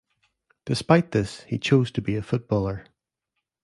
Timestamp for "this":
1.11-1.41